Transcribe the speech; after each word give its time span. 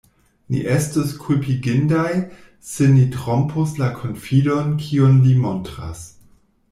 Ni 0.51 0.59
estus 0.75 1.11
kulpigindaj, 1.25 2.13
se 2.69 2.87
ni 2.95 3.05
trompus 3.17 3.75
la 3.83 3.91
konfidon, 4.01 4.73
kiun 4.85 5.21
li 5.27 5.37
montras. 5.45 6.03